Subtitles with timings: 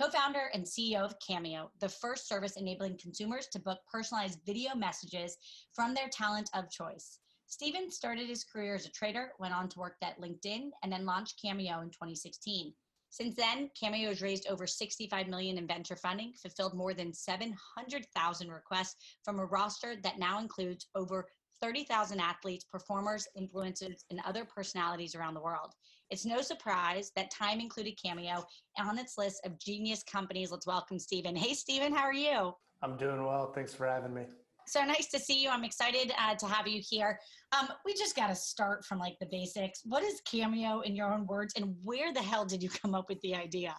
[0.00, 4.74] co founder and CEO of Cameo, the first service enabling consumers to book personalized video
[4.74, 5.36] messages
[5.74, 7.18] from their talent of choice.
[7.48, 11.04] Steven started his career as a trader, went on to work at LinkedIn, and then
[11.04, 12.72] launched Cameo in 2016.
[13.10, 18.50] Since then, Cameo has raised over 65 million in venture funding, fulfilled more than 700,000
[18.50, 21.26] requests from a roster that now includes over
[21.60, 25.74] 30,000 athletes, performers, influencers, and other personalities around the world.
[26.10, 28.44] It's no surprise that Time included Cameo
[28.78, 30.50] on its list of genius companies.
[30.50, 31.36] Let's welcome Steven.
[31.36, 32.52] Hey, Steven, how are you?
[32.82, 33.52] I'm doing well.
[33.52, 34.24] Thanks for having me.
[34.66, 35.50] So nice to see you.
[35.50, 37.20] I'm excited uh, to have you here.
[37.56, 39.82] Um, we just got to start from like the basics.
[39.84, 43.08] What is Cameo in your own words, and where the hell did you come up
[43.08, 43.74] with the idea?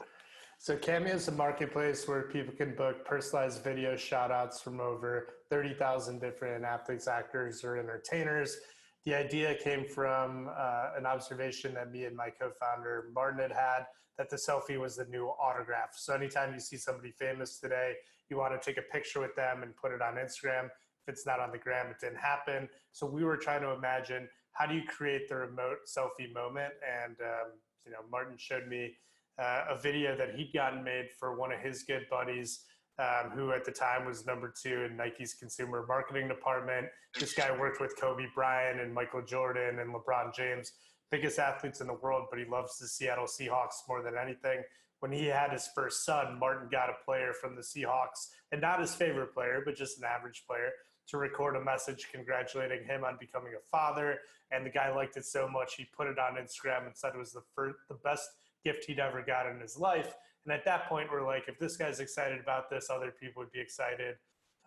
[0.58, 6.22] So Cameo is a marketplace where people can book personalized video shoutouts from over 30,000
[6.22, 8.58] different athletes, actors, or entertainers.
[9.06, 13.86] The idea came from uh, an observation that me and my co-founder Martin had had
[14.18, 15.90] that the selfie was the new autograph.
[15.96, 17.94] So anytime you see somebody famous today,
[18.30, 20.66] you want to take a picture with them and put it on Instagram.
[20.66, 22.70] If it's not on the gram, it didn't happen.
[22.92, 27.16] So we were trying to imagine how do you create the remote selfie moment, and
[27.22, 27.52] um,
[27.86, 28.94] you know Martin showed me
[29.42, 32.66] uh, a video that he'd gotten made for one of his good buddies,
[33.00, 36.88] um, who at the time was number two in Nike's consumer marketing department.
[37.20, 40.74] This guy worked with Kobe Bryant and Michael Jordan and LeBron James,
[41.10, 44.64] biggest athletes in the world, but he loves the Seattle Seahawks more than anything.
[45.00, 48.80] When he had his first son, Martin got a player from the Seahawks, and not
[48.80, 50.70] his favorite player, but just an average player,
[51.08, 54.20] to record a message congratulating him on becoming a father.
[54.52, 57.18] And the guy liked it so much, he put it on Instagram and said it
[57.18, 58.30] was the first, the best
[58.64, 60.14] gift he'd ever got in his life.
[60.46, 63.52] And at that point, we're like, if this guy's excited about this, other people would
[63.52, 64.16] be excited.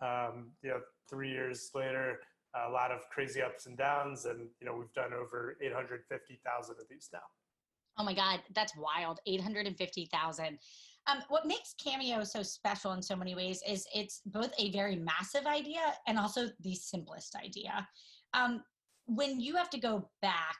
[0.01, 2.19] Um, you know, three years later,
[2.67, 6.87] a lot of crazy ups and downs, and you know, we've done over 850,000 of
[6.89, 7.19] these now.
[7.97, 9.19] Oh my God, that's wild!
[9.25, 10.57] 850,000.
[11.07, 14.95] Um, what makes Cameo so special in so many ways is it's both a very
[14.95, 17.87] massive idea and also the simplest idea.
[18.33, 18.63] Um,
[19.05, 20.57] when you have to go back,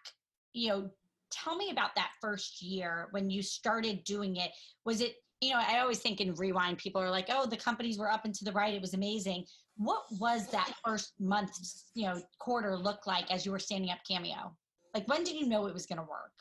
[0.53, 0.89] you know,
[1.31, 4.51] tell me about that first year when you started doing it.
[4.85, 7.97] Was it, you know, I always think in rewind, people are like, oh, the companies
[7.97, 8.73] were up and to the right.
[8.73, 9.45] It was amazing.
[9.77, 11.51] What was that first month,
[11.93, 14.55] you know, quarter look like as you were standing up Cameo?
[14.93, 16.31] Like, when did you know it was going to work?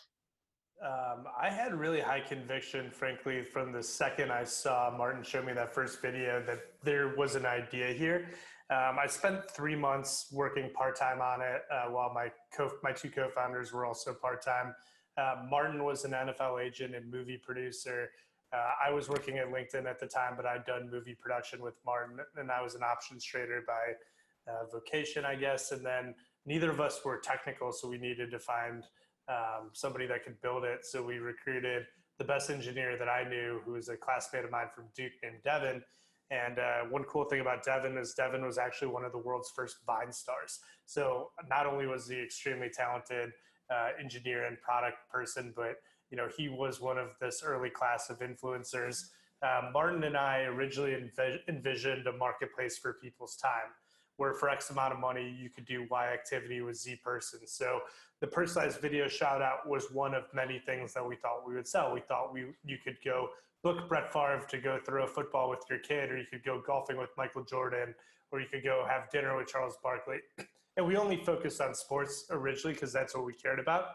[0.85, 5.53] Um, I had really high conviction, frankly, from the second I saw Martin show me
[5.55, 8.29] that first video that there was an idea here.
[8.71, 12.93] Um, I spent three months working part time on it, uh, while my co- my
[12.93, 14.75] two co-founders were also part time.
[15.19, 18.11] Uh, Martin was an NFL agent and movie producer.
[18.53, 21.75] Uh, I was working at LinkedIn at the time, but I'd done movie production with
[21.85, 25.73] Martin, and I was an options trader by uh, vocation, I guess.
[25.73, 26.15] And then
[26.47, 28.85] neither of us were technical, so we needed to find
[29.29, 30.87] um, somebody that could build it.
[30.87, 31.87] So we recruited
[32.19, 35.39] the best engineer that I knew, who was a classmate of mine from Duke named
[35.43, 35.83] Devon.
[36.31, 39.51] And uh, one cool thing about Devon is Devon was actually one of the world's
[39.51, 40.61] first Vine stars.
[40.87, 43.33] So not only was he extremely talented
[43.71, 45.77] uh, engineer and product person, but
[46.11, 49.11] you know he was one of this early class of influencers.
[49.43, 53.73] Um, Martin and I originally env- envisioned a marketplace for people's time
[54.17, 57.41] where for X amount of money you could do Y activity with Z person.
[57.47, 57.81] So
[58.21, 61.67] the personalized video shout out was one of many things that we thought we would
[61.67, 61.93] sell.
[61.93, 63.29] We thought we you could go
[63.65, 66.63] book Brett Favre to go throw a football with your kid, or you could go
[66.65, 67.95] golfing with Michael Jordan,
[68.31, 70.19] or you could go have dinner with Charles Barkley.
[70.77, 73.91] And we only focused on sports originally because that's what we cared about.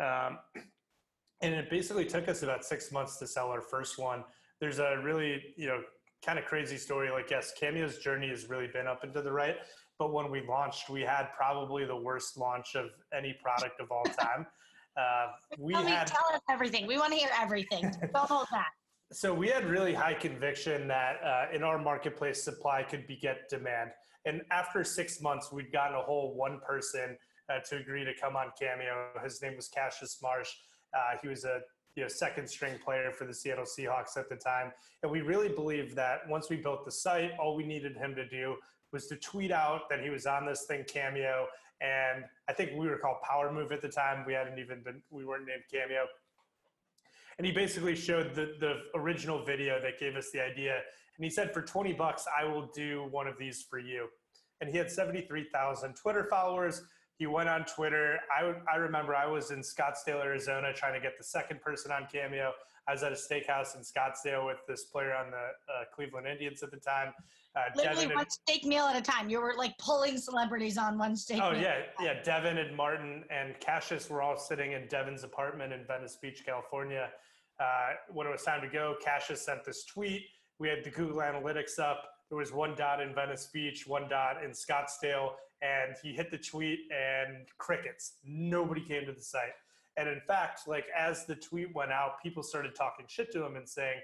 [0.00, 0.40] Um,
[1.42, 4.24] and it basically took us about six months to sell our first one.
[4.58, 5.80] There's a really, you know,
[6.26, 7.12] kind of crazy story.
[7.12, 9.58] Like, yes, Cameo's journey has really been up and to the right.
[9.96, 14.02] But when we launched, we had probably the worst launch of any product of all
[14.02, 14.44] time.
[14.96, 15.26] Uh,
[15.56, 16.88] we tell, had, me, tell us everything.
[16.88, 17.94] We want to hear everything.
[18.12, 18.72] Don't hold back.
[19.12, 23.90] So we had really high conviction that uh, in our marketplace, supply could beget demand.
[24.24, 27.16] And after six months, we'd gotten a whole one person
[27.48, 29.08] uh, to agree to come on Cameo.
[29.22, 30.50] His name was Cassius Marsh.
[30.94, 31.60] Uh, he was a
[31.96, 34.72] you know second string player for the Seattle Seahawks at the time,
[35.02, 38.26] and we really believed that once we built the site, all we needed him to
[38.28, 38.56] do
[38.92, 41.46] was to tweet out that he was on this thing Cameo,
[41.80, 44.24] and I think we were called Power Move at the time.
[44.26, 46.06] We hadn't even been we weren't named Cameo.
[47.38, 50.74] And he basically showed the, the original video that gave us the idea.
[51.16, 54.08] And he said, for 20 bucks, I will do one of these for you.
[54.60, 56.82] and he had 73,000 Twitter followers.
[57.16, 58.18] He went on Twitter.
[58.36, 62.08] I, I remember I was in Scottsdale, Arizona, trying to get the second person on
[62.10, 62.52] Cameo.
[62.88, 66.62] I was at a steakhouse in Scottsdale with this player on the uh, Cleveland Indians
[66.62, 67.14] at the time.
[67.56, 69.30] Uh, Literally Devon one and, steak meal at a time.
[69.30, 71.40] You were like pulling celebrities on one steak.
[71.40, 72.20] Oh yeah, yeah.
[72.22, 77.10] Devon and Martin and Cassius were all sitting in Devon's apartment in Venice Beach, California.
[77.60, 80.22] Uh, when it was time to go, Cassius sent this tweet.
[80.58, 82.02] We had the Google Analytics up.
[82.28, 85.30] There was one dot in Venice Beach, one dot in Scottsdale,
[85.62, 88.14] and he hit the tweet and crickets.
[88.24, 89.54] Nobody came to the site.
[89.96, 93.56] And in fact, like as the tweet went out, people started talking shit to him
[93.56, 94.00] and saying,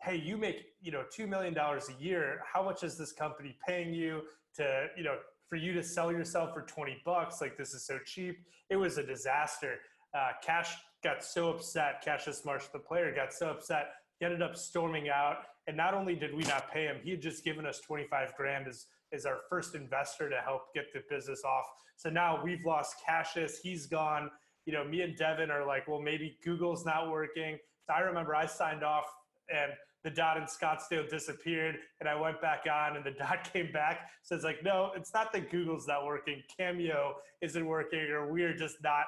[0.00, 2.40] "Hey, you make you know two million dollars a year.
[2.50, 4.22] How much is this company paying you
[4.56, 7.40] to you know for you to sell yourself for twenty bucks?
[7.40, 8.38] Like this is so cheap."
[8.70, 9.78] It was a disaster.
[10.14, 12.02] Uh, Cash got so upset.
[12.04, 13.90] Cassius Marsh, the player, got so upset.
[14.18, 15.38] He ended up storming out.
[15.66, 18.66] And not only did we not pay him, he had just given us 25 grand
[18.66, 21.66] as, as our first investor to help get the business off.
[21.96, 23.58] So now we've lost Cassius.
[23.62, 24.30] He's gone
[24.66, 27.56] you know, me and Devon are like, well, maybe Google's not working.
[27.86, 29.04] So I remember I signed off
[29.48, 29.72] and
[30.02, 34.10] the dot in Scottsdale disappeared and I went back on and the dot came back.
[34.24, 36.42] So it's like, no, it's not that Google's not working.
[36.54, 39.04] Cameo isn't working or we're just not,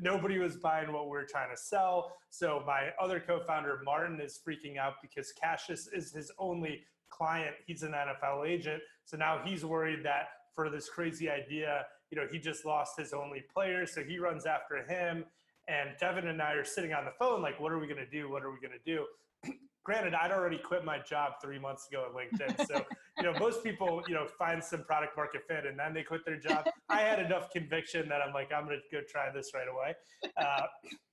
[0.00, 2.16] nobody was buying what we are trying to sell.
[2.30, 6.80] So my other co-founder, Martin, is freaking out because Cassius is his only
[7.10, 7.54] client.
[7.66, 8.82] He's an NFL agent.
[9.06, 13.12] So now he's worried that for this crazy idea you know, he just lost his
[13.12, 15.24] only player, so he runs after him.
[15.68, 18.08] And Devon and I are sitting on the phone, like, what are we going to
[18.08, 18.30] do?
[18.30, 19.04] What are we going to do?
[19.84, 22.66] Granted, I'd already quit my job three months ago at LinkedIn.
[22.66, 22.84] So,
[23.18, 26.24] you know, most people, you know, find some product market fit and then they quit
[26.24, 26.66] their job.
[26.88, 29.94] I had enough conviction that I'm like, I'm going to go try this right away.
[30.36, 30.66] Uh,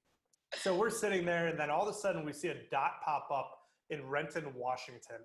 [0.56, 3.30] so we're sitting there, and then all of a sudden we see a dot pop
[3.34, 3.52] up
[3.90, 5.18] in Renton, Washington.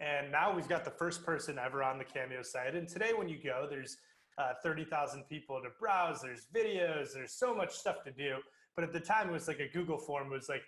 [0.00, 2.74] And now we've got the first person ever on the Cameo site.
[2.74, 3.96] And today, when you go, there's
[4.38, 6.22] uh, 30,000 people to browse.
[6.22, 7.12] There's videos.
[7.14, 8.36] There's so much stuff to do.
[8.74, 10.30] But at the time, it was like a Google form.
[10.30, 10.62] Was like,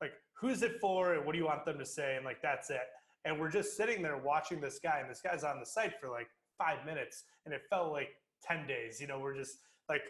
[0.00, 2.70] like who's it for, and what do you want them to say, and like that's
[2.70, 2.80] it.
[3.24, 6.10] And we're just sitting there watching this guy, and this guy's on the site for
[6.10, 6.28] like
[6.58, 8.08] five minutes, and it felt like
[8.42, 9.00] 10 days.
[9.00, 9.58] You know, we're just
[9.88, 10.02] like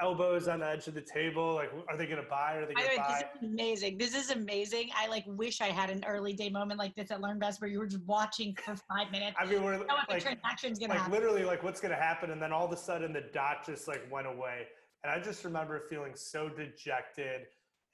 [0.00, 1.54] elbows on the edge of the table.
[1.54, 2.56] Like, are they going to buy?
[2.56, 3.24] Or Are they going to buy?
[3.40, 3.98] This is amazing.
[3.98, 4.90] This is amazing.
[4.96, 7.78] I like wish I had an early day moment like this at LearnVest where you
[7.78, 9.36] were just watching for five minutes.
[9.38, 11.12] I mean, we're know like, transaction's to like happen.
[11.12, 13.88] literally like what's going to happen, and then all of a sudden the dot just
[13.88, 14.66] like went away,
[15.04, 17.42] and I just remember feeling so dejected.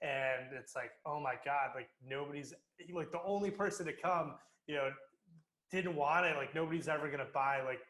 [0.01, 2.55] And it's like, oh my god, like nobody's
[2.95, 4.35] like the only person to come,
[4.69, 4.91] you know,
[5.73, 6.37] didn't want it.
[6.37, 7.63] Like nobody's ever gonna buy.
[7.63, 7.81] Like,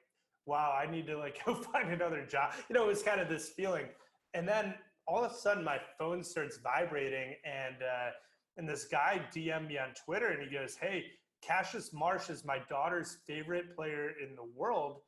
[0.49, 2.53] wow, I need to like go find another job.
[2.69, 3.87] You know, it was kind of this feeling
[4.35, 4.75] and then
[5.07, 8.11] all of a sudden my phone starts vibrating and uh,
[8.57, 11.05] and this guy DM me on Twitter and he goes, "Hey,
[11.43, 15.01] Cassius Marsh is my daughter's favorite player in the world.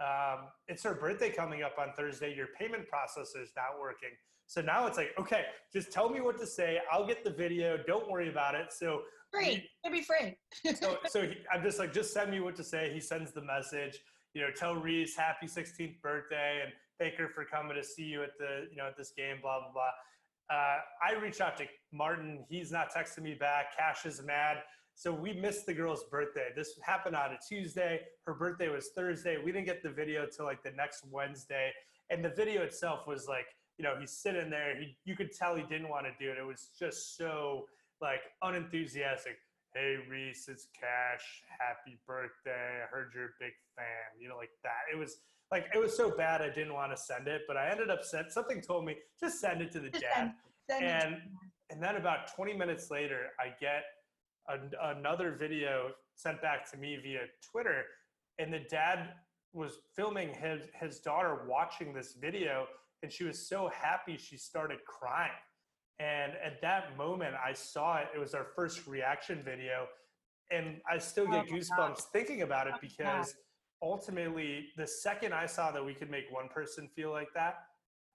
[0.00, 2.34] Um, it's her birthday coming up on Thursday.
[2.34, 4.10] Your payment processor is not working."
[4.46, 6.80] So now it's like, okay, just tell me what to say.
[6.90, 7.78] I'll get the video.
[7.86, 8.72] Don't worry about it.
[8.72, 10.38] So free, it'll be free.
[10.74, 12.90] so so he, I'm just like, just send me what to say.
[12.92, 13.98] He sends the message.
[14.38, 18.38] You know, tell Reese happy 16th birthday and Baker for coming to see you at
[18.38, 19.38] the you know at this game.
[19.42, 20.56] Blah blah blah.
[20.56, 22.44] Uh, I reach out to Martin.
[22.48, 23.76] He's not texting me back.
[23.76, 24.58] Cash is mad.
[24.94, 26.50] So we missed the girl's birthday.
[26.54, 28.02] This happened on a Tuesday.
[28.26, 29.38] Her birthday was Thursday.
[29.44, 31.72] We didn't get the video till like the next Wednesday.
[32.10, 33.46] And the video itself was like,
[33.76, 34.78] you know, he's sitting there.
[34.78, 36.38] He, you could tell he didn't want to do it.
[36.38, 37.64] It was just so
[38.00, 39.36] like unenthusiastic.
[39.78, 41.44] Hey Reese, it's Cash.
[41.60, 42.82] Happy birthday.
[42.82, 44.20] I heard you're a big fan.
[44.20, 44.92] You know, like that.
[44.92, 45.18] It was
[45.52, 48.02] like it was so bad I didn't want to send it, but I ended up
[48.02, 50.32] sent something told me just send it to the dad.
[50.68, 51.16] Send, send and
[51.70, 53.84] and then about 20 minutes later, I get
[54.48, 57.84] a, another video sent back to me via Twitter,
[58.40, 59.10] and the dad
[59.52, 62.66] was filming his his daughter watching this video,
[63.04, 65.30] and she was so happy she started crying.
[66.00, 68.08] And at that moment, I saw it.
[68.14, 69.86] It was our first reaction video,
[70.50, 72.02] and I still get oh goosebumps God.
[72.12, 73.34] thinking about it because
[73.82, 77.54] ultimately the second i saw that we could make one person feel like that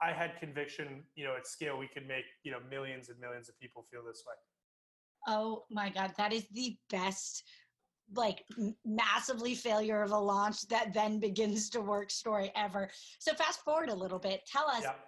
[0.01, 3.49] i had conviction you know at scale we could make you know millions and millions
[3.49, 7.43] of people feel this way oh my god that is the best
[8.15, 8.43] like
[8.85, 13.89] massively failure of a launch that then begins to work story ever so fast forward
[13.89, 14.99] a little bit tell us yep.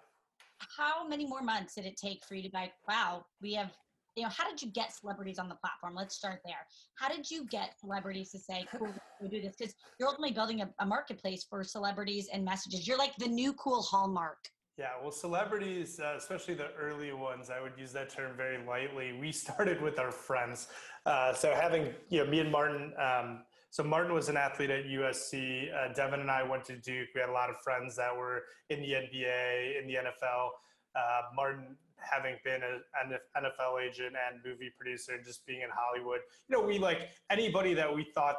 [0.78, 3.72] How many more months did it take for you to be like wow we have
[4.16, 5.94] you know, how did you get celebrities on the platform?
[5.94, 6.66] Let's start there.
[6.98, 9.56] How did you get celebrities to say, cool, we do this?
[9.58, 12.88] Because you're ultimately building a, a, marketplace for celebrities and messages.
[12.88, 14.38] You're like the new cool hallmark.
[14.78, 19.18] Yeah, well, celebrities, uh, especially the early ones, I would use that term very lightly.
[19.20, 20.68] We started with our friends.
[21.06, 23.44] Uh, so having, you know, me and Martin um,
[23.76, 25.68] So Martin was an athlete at USC.
[25.76, 27.10] Uh, Devon and I went to Duke.
[27.14, 30.48] We had a lot of friends that were in the NBA, in the NFL.
[30.96, 36.22] Uh, Martin, having been an NFL agent and movie producer, and just being in Hollywood,
[36.48, 38.38] you know, we like anybody that we thought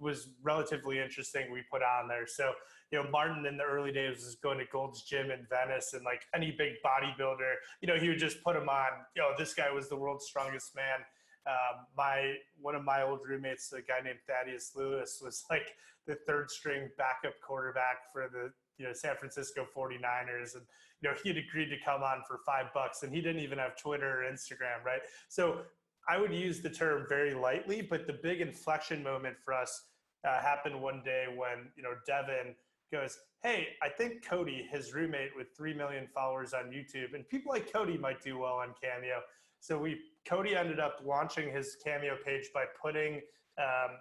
[0.00, 1.52] was relatively interesting.
[1.52, 2.26] We put on there.
[2.26, 2.50] So
[2.90, 6.04] you know, Martin in the early days was going to Gold's Gym in Venice, and
[6.04, 8.88] like any big bodybuilder, you know, he would just put him on.
[9.14, 10.98] You know, this guy was the world's strongest man.
[11.46, 15.74] Um, my one of my old roommates, a guy named Thaddeus Lewis, was like
[16.06, 20.64] the third string backup quarterback for the you know San Francisco 49ers, and
[21.00, 23.76] you know he'd agreed to come on for five bucks, and he didn't even have
[23.76, 25.00] Twitter or Instagram, right?
[25.28, 25.62] So
[26.08, 29.88] I would use the term very lightly, but the big inflection moment for us
[30.24, 32.54] uh, happened one day when you know Devon
[32.92, 37.52] goes, Hey, I think Cody, his roommate with 3 million followers on YouTube, and people
[37.52, 39.20] like Cody might do well on Cameo.
[39.62, 43.20] So we Cody ended up launching his Cameo page by putting
[43.58, 43.96] um,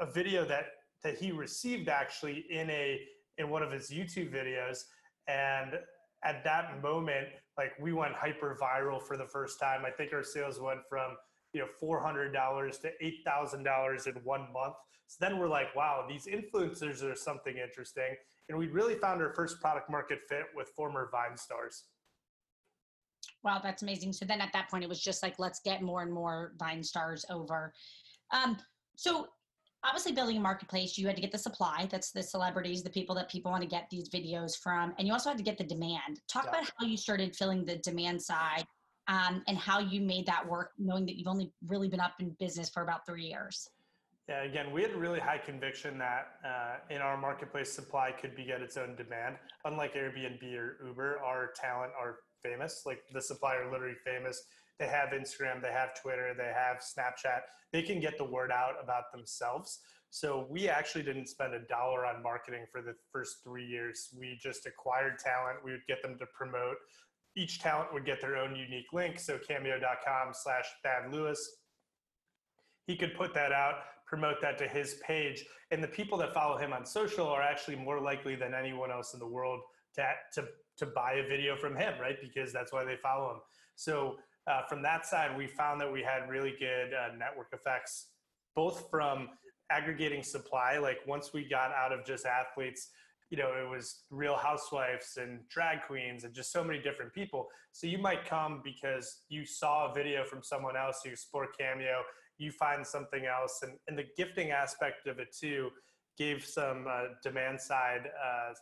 [0.00, 0.66] a video that
[1.04, 3.00] that he received actually in a
[3.38, 4.80] in one of his YouTube videos,
[5.28, 5.78] and
[6.24, 9.84] at that moment, like we went hyper viral for the first time.
[9.86, 11.12] I think our sales went from
[11.52, 14.74] you know four hundred dollars to eight thousand dollars in one month.
[15.06, 18.16] So then we're like, wow, these influencers are something interesting,
[18.48, 21.84] and we really found our first product market fit with former Vine stars.
[23.44, 24.12] Wow, that's amazing.
[24.12, 26.82] So then at that point, it was just like, let's get more and more Vine
[26.82, 27.72] stars over.
[28.32, 28.56] Um,
[28.96, 29.28] so
[29.84, 31.86] obviously building a marketplace, you had to get the supply.
[31.90, 34.94] That's the celebrities, the people that people want to get these videos from.
[34.98, 36.20] And you also had to get the demand.
[36.28, 36.50] Talk yeah.
[36.50, 38.64] about how you started filling the demand side
[39.08, 42.30] um, and how you made that work, knowing that you've only really been up in
[42.40, 43.68] business for about three years.
[44.28, 48.34] Yeah, again, we had a really high conviction that uh, in our marketplace, supply could
[48.34, 49.36] beget its own demand.
[49.64, 52.82] Unlike Airbnb or Uber, our talent are famous.
[52.86, 54.42] Like the supplier, literally famous.
[54.78, 57.40] They have Instagram, they have Twitter, they have Snapchat.
[57.72, 59.80] They can get the word out about themselves.
[60.10, 64.08] So we actually didn't spend a dollar on marketing for the first three years.
[64.18, 65.58] We just acquired talent.
[65.64, 66.76] We would get them to promote.
[67.36, 69.18] Each talent would get their own unique link.
[69.18, 71.56] So cameo.com slash Thad Lewis.
[72.86, 73.76] He could put that out
[74.06, 75.44] promote that to his page.
[75.70, 79.12] And the people that follow him on social are actually more likely than anyone else
[79.12, 79.60] in the world
[79.96, 80.48] to, to,
[80.78, 82.16] to buy a video from him, right?
[82.20, 83.40] Because that's why they follow him.
[83.74, 88.08] So uh, from that side, we found that we had really good uh, network effects,
[88.54, 89.30] both from
[89.70, 90.78] aggregating supply.
[90.78, 92.90] Like once we got out of just athletes,
[93.30, 97.48] you know, it was real housewives and drag queens and just so many different people.
[97.72, 102.02] So you might come because you saw a video from someone else who sport cameo
[102.38, 103.60] you find something else.
[103.62, 105.70] And, and the gifting aspect of it too
[106.18, 108.52] gave some uh, demand side uh,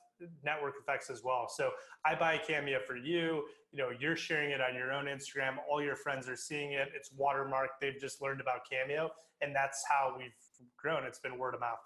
[0.45, 1.47] network effects as well.
[1.49, 1.71] So
[2.05, 3.45] I buy Cameo for you.
[3.73, 5.57] You know, you're sharing it on your own Instagram.
[5.71, 6.89] All your friends are seeing it.
[6.95, 7.81] It's watermarked.
[7.81, 10.33] They've just learned about Cameo, and that's how we've
[10.77, 11.05] grown.
[11.05, 11.79] It's been word of mouth.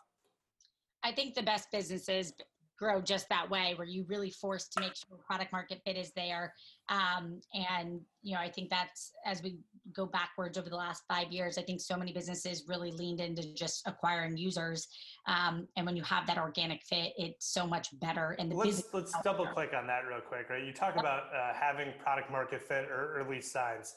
[1.02, 2.33] I think the best businesses
[2.78, 6.12] grow just that way where you really forced to make sure product market fit is
[6.12, 6.54] there.
[6.88, 9.58] Um, and you know i think that's as we
[9.92, 13.54] go backwards over the last five years i think so many businesses really leaned into
[13.54, 14.88] just acquiring users.
[15.26, 18.82] Um, and when you have that organic fit it's so much better and the let's,
[18.92, 20.64] let's double click on that real quick right?
[20.64, 23.94] You talk about uh, having product market fit or early signs.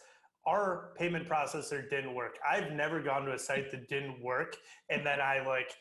[0.48, 2.40] Our payment processor didn't work.
[2.50, 4.58] I've never gone to a site that didn't work
[4.90, 5.72] and then i like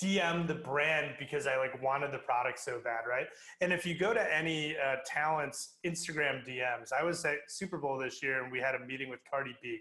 [0.00, 3.26] DM the brand because I like wanted the product so bad, right?
[3.60, 7.98] And if you go to any uh, talent's Instagram DMs, I was at Super Bowl
[7.98, 9.80] this year and we had a meeting with Cardi B.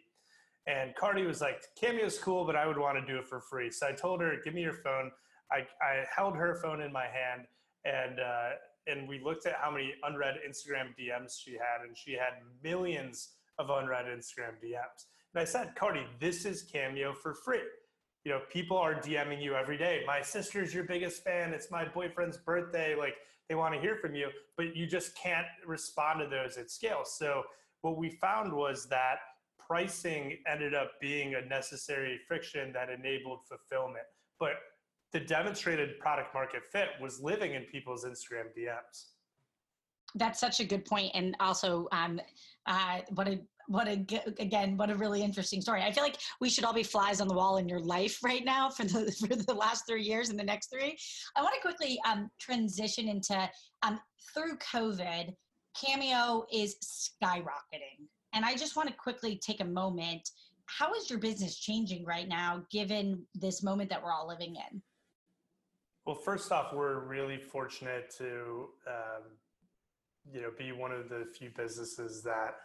[0.67, 3.69] And Cardi was like, Cameo's cool, but I would want to do it for free.
[3.69, 5.11] So I told her, give me your phone.
[5.51, 7.47] I, I held her phone in my hand
[7.83, 8.49] and, uh,
[8.87, 13.29] and we looked at how many unread Instagram DMs she had, and she had millions
[13.57, 15.05] of unread Instagram DMs.
[15.33, 17.61] And I said, Cardi, this is Cameo for free
[18.25, 20.03] you know, people are DMing you every day.
[20.05, 21.53] My sister's your biggest fan.
[21.53, 22.95] It's my boyfriend's birthday.
[22.95, 23.13] Like
[23.47, 27.03] they want to hear from you, but you just can't respond to those at scale.
[27.05, 27.43] So
[27.81, 29.17] what we found was that
[29.59, 34.05] pricing ended up being a necessary friction that enabled fulfillment.
[34.39, 34.53] But
[35.13, 39.09] the demonstrated product market fit was living in people's Instagram DMs.
[40.15, 42.19] That's such a good point, and also um,
[42.65, 44.05] uh, what a what a
[44.39, 45.81] again what a really interesting story.
[45.81, 48.43] I feel like we should all be flies on the wall in your life right
[48.45, 50.97] now for the for the last three years and the next three.
[51.35, 53.49] I want to quickly um, transition into
[53.83, 53.99] um,
[54.33, 55.33] through covid
[55.79, 58.07] cameo is skyrocketing.
[58.33, 60.29] And i just want to quickly take a moment.
[60.67, 64.81] How is your business changing right now given this moment that we're all living in?
[66.05, 69.23] Well first off we're really fortunate to um,
[70.31, 72.55] you know be one of the few businesses that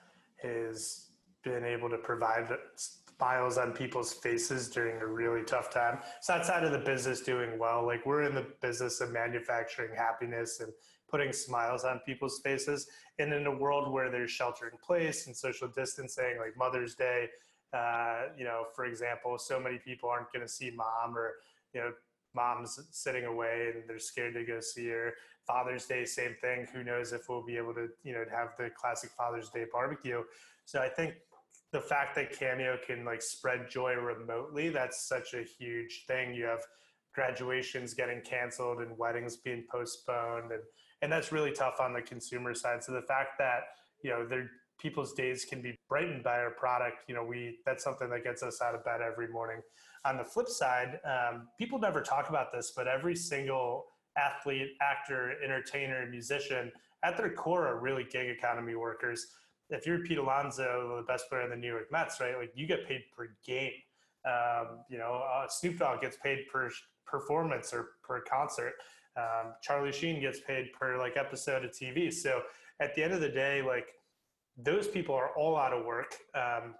[0.43, 1.07] has
[1.43, 5.99] been able to provide smiles on people's faces during a really tough time.
[6.19, 7.85] It's outside of the business doing well.
[7.85, 10.73] Like we're in the business of manufacturing happiness and
[11.11, 12.87] putting smiles on people's faces.
[13.19, 17.29] And in a world where there's shelter in place and social distancing, like Mother's Day,
[17.73, 21.35] uh, you know, for example, so many people aren't going to see mom or,
[21.75, 21.93] you know,
[22.35, 25.15] mom's sitting away and they're scared to go see her.
[25.51, 26.69] Father's Day, same thing.
[26.73, 30.23] Who knows if we'll be able to, you know, have the classic Father's Day barbecue.
[30.65, 31.15] So I think
[31.73, 36.35] the fact that Cameo can like spread joy remotely, that's such a huge thing.
[36.35, 36.61] You have
[37.13, 40.63] graduations getting canceled and weddings being postponed and
[41.03, 42.85] and that's really tough on the consumer side.
[42.85, 43.61] So the fact that,
[44.05, 47.83] you know, their people's days can be brightened by our product, you know, we that's
[47.83, 49.61] something that gets us out of bed every morning.
[50.05, 53.87] On the flip side, um, people never talk about this, but every single
[54.17, 56.71] athlete, actor, entertainer, musician,
[57.03, 59.29] at their core are really gig economy workers
[59.71, 62.37] if you're Pete Alonso, the best player in the New York Mets, right?
[62.37, 63.73] Like you get paid per game.
[64.27, 66.71] Um, you know, uh, Snoop Dogg gets paid per
[67.07, 68.75] performance or per concert.
[69.17, 72.13] Um, Charlie Sheen gets paid per like episode of TV.
[72.13, 72.43] So
[72.81, 73.87] at the end of the day, like
[74.57, 76.15] those people are all out of work.
[76.35, 76.75] Um,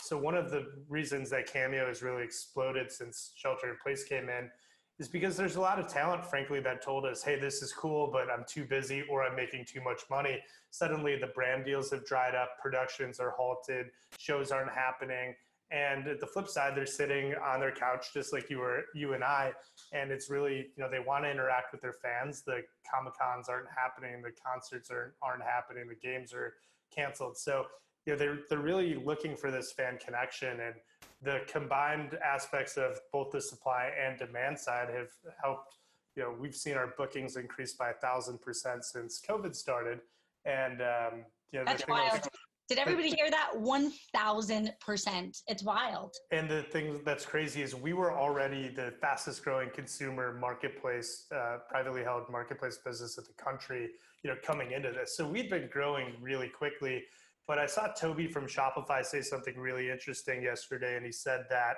[0.00, 4.28] so one of the reasons that Cameo has really exploded since Shelter in Place came
[4.28, 4.50] in
[4.98, 8.08] is because there's a lot of talent, frankly, that told us, hey, this is cool,
[8.10, 10.38] but I'm too busy or I'm making too much money.
[10.70, 13.86] Suddenly the brand deals have dried up, productions are halted,
[14.18, 15.34] shows aren't happening.
[15.70, 19.14] And at the flip side, they're sitting on their couch just like you were, you
[19.14, 19.52] and I.
[19.92, 22.42] And it's really, you know, they want to interact with their fans.
[22.42, 26.54] The Comic Cons aren't happening, the concerts aren't, aren't happening, the games are
[26.94, 27.36] canceled.
[27.36, 27.66] So,
[28.06, 30.74] you know, they're they're really looking for this fan connection and
[31.22, 35.08] the combined aspects of both the supply and demand side have
[35.42, 35.72] helped.
[36.16, 40.00] You know, we've seen our bookings increase by a thousand percent since COVID started,
[40.44, 42.28] and um, you know, that's wild.
[42.68, 43.50] Did everybody hear that?
[43.54, 45.38] One thousand percent.
[45.46, 46.12] It's wild.
[46.30, 51.58] And the thing that's crazy is we were already the fastest growing consumer marketplace, uh,
[51.70, 53.90] privately held marketplace business in the country.
[54.22, 57.04] You know, coming into this, so we've been growing really quickly.
[57.48, 61.76] But I saw Tobi from Shopify say something really interesting yesterday, and he said that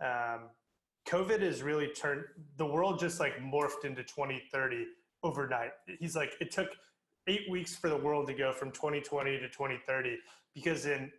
[0.00, 0.50] um,
[1.08, 2.24] COVID has really turned
[2.56, 4.86] the world just like morphed into 2030
[5.22, 5.70] overnight.
[5.98, 6.68] He's like, it took
[7.26, 10.18] eight weeks for the world to go from 2020 to 2030
[10.54, 11.10] because in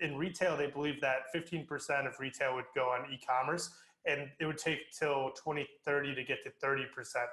[0.00, 3.70] in retail they believe that 15% of retail would go on e-commerce
[4.04, 6.86] and it would take till 2030 to get to 30%.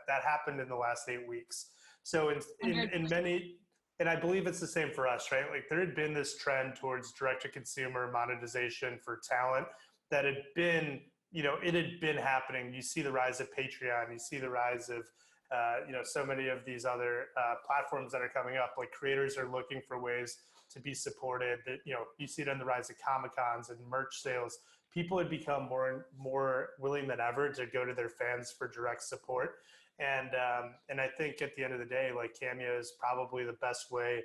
[0.08, 1.72] That happened in the last eight weeks.
[2.04, 3.56] So in, in, in many
[4.00, 5.50] and I believe it's the same for us, right?
[5.52, 9.68] Like there had been this trend towards direct to consumer monetization for talent
[10.10, 12.74] that had been, you know, it had been happening.
[12.74, 15.04] You see the rise of Patreon, you see the rise of,
[15.52, 18.74] uh, you know, so many of these other uh, platforms that are coming up.
[18.78, 20.38] Like creators are looking for ways
[20.72, 21.60] to be supported.
[21.66, 24.58] That you know, you see it on the rise of comic cons and merch sales.
[24.94, 28.68] People had become more and more willing than ever to go to their fans for
[28.68, 29.56] direct support
[30.00, 33.44] and um, and I think at the end of the day, like Cameo is probably
[33.44, 34.24] the best way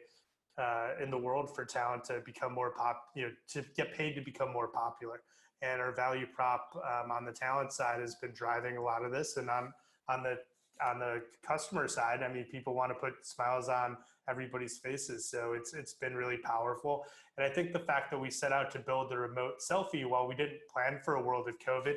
[0.56, 4.14] uh, in the world for talent to become more pop, you know, to get paid
[4.14, 5.22] to become more popular.
[5.64, 9.12] And our value prop um, on the talent side has been driving a lot of
[9.12, 9.72] this, and on
[10.08, 10.38] on the
[10.84, 13.96] on the customer side, I mean, people want to put smiles on
[14.28, 15.28] everybody's faces.
[15.28, 17.04] So it's it's been really powerful.
[17.36, 20.26] And I think the fact that we set out to build the remote selfie while
[20.26, 21.94] we didn't plan for a world of COVID,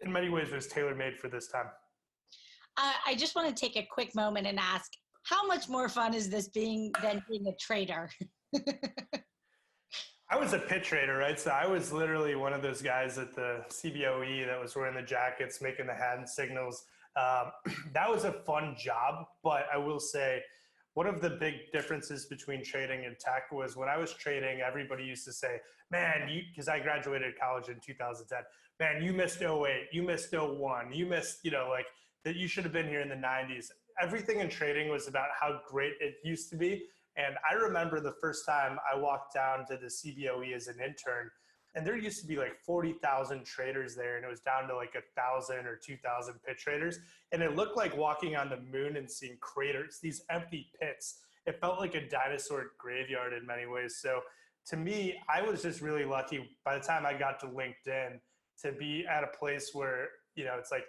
[0.00, 1.66] in many ways was tailor made for this time.
[2.76, 4.92] Uh, I just want to take a quick moment and ask,
[5.24, 8.08] how much more fun is this being than being a trader?
[10.30, 11.40] I was a pit trader, right?
[11.40, 15.02] So I was literally one of those guys at the CBOE that was wearing the
[15.02, 16.84] jackets, making the hand signals.
[17.16, 17.52] Um,
[17.94, 20.42] that was a fun job, but I will say
[20.92, 25.02] one of the big differences between trading and tech was when I was trading, everybody
[25.02, 25.60] used to say,
[25.90, 28.38] man, you, because I graduated college in 2010,
[28.78, 31.86] man, you missed 08, you missed 01, you missed, you know, like
[32.24, 33.70] that you should have been here in the 90s.
[34.02, 36.84] Everything in trading was about how great it used to be.
[37.18, 41.30] And I remember the first time I walked down to the CBOE as an intern,
[41.74, 44.94] and there used to be like 40,000 traders there, and it was down to like
[44.96, 46.98] a thousand or 2,000 pit traders.
[47.32, 51.18] And it looked like walking on the moon and seeing craters, these empty pits.
[51.46, 53.98] It felt like a dinosaur graveyard in many ways.
[54.00, 54.20] So
[54.68, 58.20] to me, I was just really lucky by the time I got to LinkedIn
[58.62, 60.84] to be at a place where, you know, it's like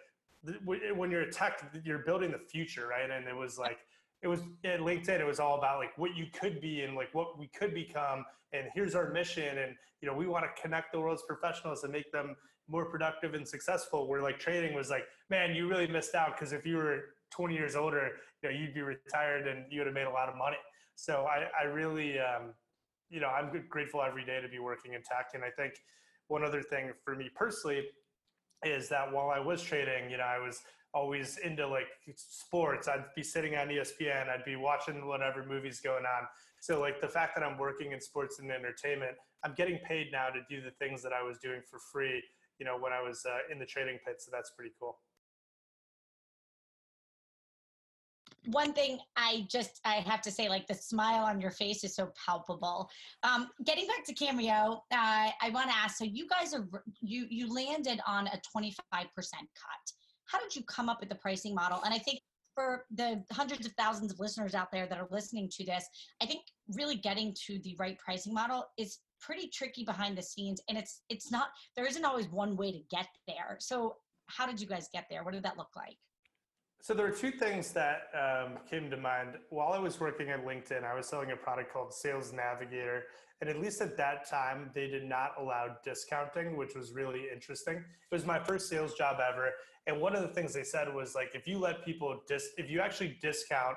[0.63, 3.09] when you're a tech, you're building the future, right?
[3.09, 3.79] And it was like,
[4.21, 7.13] it was at LinkedIn, it was all about like what you could be and like
[7.13, 8.25] what we could become.
[8.51, 9.57] And here's our mission.
[9.57, 12.35] And, you know, we want to connect the world's professionals and make them
[12.67, 14.07] more productive and successful.
[14.07, 16.99] Where like trading was like, man, you really missed out because if you were
[17.31, 18.09] 20 years older,
[18.43, 20.57] you know, you'd be retired and you would have made a lot of money.
[20.95, 22.53] So I, I really, um,
[23.09, 25.29] you know, I'm grateful every day to be working in tech.
[25.33, 25.73] And I think
[26.27, 27.85] one other thing for me personally
[28.65, 30.61] is that while I was trading, you know, I was
[30.93, 32.87] always into like sports.
[32.87, 36.27] I'd be sitting on ESPN, I'd be watching whatever movies going on.
[36.61, 40.29] So like the fact that I'm working in sports and entertainment, I'm getting paid now
[40.29, 42.21] to do the things that I was doing for free,
[42.59, 44.15] you know, when I was uh, in the trading pit.
[44.19, 44.99] So that's pretty cool.
[48.51, 51.95] one thing I just I have to say, like the smile on your face is
[51.95, 52.89] so palpable.
[53.23, 55.97] Um, getting back to Cameo, uh, I want to ask.
[55.97, 56.67] So you guys are
[57.01, 59.91] you you landed on a twenty five percent cut.
[60.31, 61.81] How did you come up with the pricing model?
[61.83, 62.19] And I think
[62.55, 65.85] for the hundreds of thousands of listeners out there that are listening to this,
[66.21, 66.41] I think
[66.75, 71.01] really getting to the right pricing model is pretty tricky behind the scenes, and it's
[71.09, 73.57] it's not there isn't always one way to get there.
[73.59, 73.95] So
[74.27, 75.23] how did you guys get there?
[75.23, 75.97] What did that look like?
[76.81, 79.31] So there were two things that um, came to mind.
[79.49, 83.03] While I was working at LinkedIn, I was selling a product called Sales Navigator.
[83.41, 87.75] And at least at that time, they did not allow discounting, which was really interesting.
[87.75, 89.51] It was my first sales job ever.
[89.87, 92.69] And one of the things they said was like, if you let people dis, if
[92.69, 93.75] you actually discount,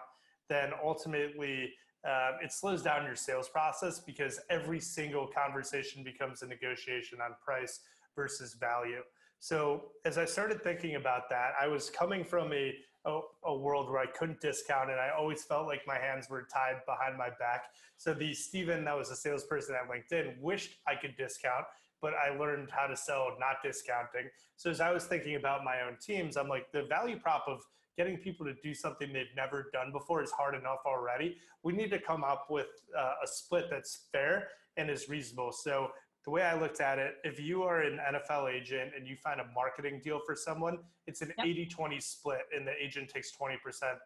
[0.48, 1.72] then ultimately
[2.08, 7.34] uh, it slows down your sales process because every single conversation becomes a negotiation on
[7.44, 7.80] price
[8.14, 9.02] versus value.
[9.38, 13.90] So as I started thinking about that, I was coming from a a, a, world
[13.90, 17.30] where I couldn't discount and I always felt like my hands were tied behind my
[17.38, 17.64] back.
[17.96, 21.64] So the Steven that was a salesperson at LinkedIn wished I could discount,
[22.00, 24.30] but I learned how to sell not discounting.
[24.56, 27.60] So as I was thinking about my own teams, I'm like the value prop of
[27.96, 31.36] getting people to do something they've never done before is hard enough already.
[31.62, 35.52] We need to come up with uh, a split that's fair and is reasonable.
[35.52, 35.90] So
[36.24, 39.40] the way I looked at it, if you are an NFL agent and you find
[39.40, 41.46] a marketing deal for someone, it's an yep.
[41.46, 43.56] 80 20 split, and the agent takes 20%,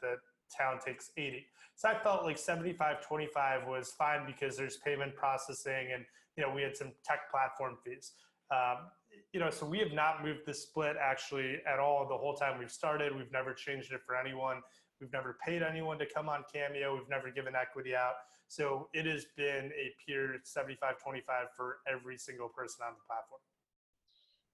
[0.00, 0.16] the
[0.57, 1.46] town takes 80.
[1.74, 6.05] So I felt like 75 25 was fine because there's payment processing and
[6.37, 8.12] you know we had some tech platform fees.
[8.50, 8.88] Um,
[9.33, 12.59] you know, so we have not moved the split actually at all the whole time
[12.59, 13.14] we've started.
[13.14, 14.62] We've never changed it for anyone.
[15.00, 16.96] We've never paid anyone to come on Cameo.
[16.96, 18.14] We've never given equity out.
[18.48, 23.40] So it has been a pure 75 25 for every single person on the platform.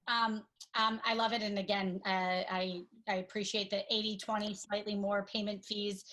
[0.08, 0.42] Um,
[0.74, 1.42] um, I love it.
[1.42, 6.04] And again, uh, I, I appreciate the 80 20, slightly more payment fees.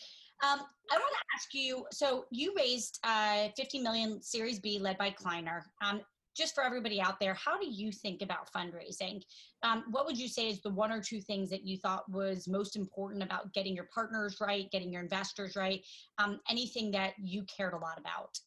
[0.41, 0.59] Um,
[0.91, 5.09] I want to ask you so you raised uh, 50 million Series B led by
[5.09, 5.65] Kleiner.
[5.83, 6.01] Um,
[6.39, 9.21] just for everybody out there, how do you think about fundraising?
[9.62, 12.47] Um, what would you say is the one or two things that you thought was
[12.47, 15.82] most important about getting your partners right, getting your investors right?
[16.17, 18.39] Um, anything that you cared a lot about?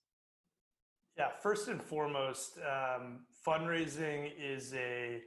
[1.18, 5.20] Yeah, first and foremost, um, fundraising is a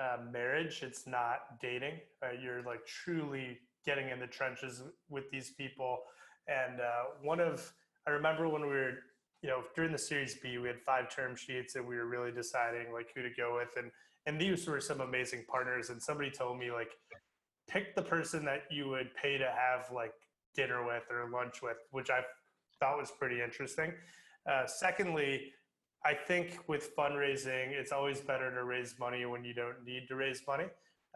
[0.00, 0.82] uh, marriage.
[0.82, 2.00] It's not dating.
[2.22, 2.40] Right?
[2.40, 5.98] You're like truly getting in the trenches with these people.
[6.46, 7.70] And uh, one of,
[8.06, 8.92] I remember when we were
[9.42, 12.32] you know, during the Series B, we had five term sheets, and we were really
[12.32, 13.90] deciding like who to go with, and
[14.26, 15.90] and these were some amazing partners.
[15.90, 16.90] And somebody told me like,
[17.68, 20.12] pick the person that you would pay to have like
[20.54, 22.20] dinner with or lunch with, which I
[22.80, 23.92] thought was pretty interesting.
[24.50, 25.52] Uh, secondly,
[26.04, 30.16] I think with fundraising, it's always better to raise money when you don't need to
[30.16, 30.66] raise money.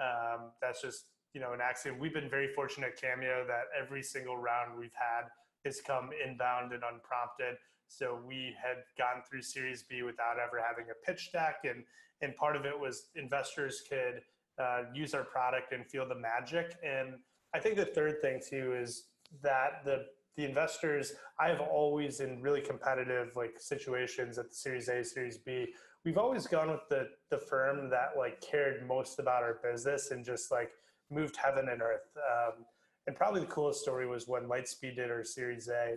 [0.00, 1.98] Um, that's just you know an axiom.
[1.98, 5.28] We've been very fortunate at Cameo that every single round we've had
[5.64, 7.56] has come inbound and unprompted.
[7.98, 11.84] So we had gone through Series B without ever having a pitch deck, and
[12.20, 14.22] and part of it was investors could
[14.58, 16.76] uh, use our product and feel the magic.
[16.84, 17.14] And
[17.54, 19.06] I think the third thing too is
[19.42, 25.04] that the the investors I've always in really competitive like situations at the Series A,
[25.04, 25.66] Series B,
[26.04, 30.24] we've always gone with the the firm that like cared most about our business and
[30.24, 30.70] just like
[31.10, 32.08] moved heaven and earth.
[32.16, 32.64] Um,
[33.06, 35.96] and probably the coolest story was when Lightspeed did our Series A.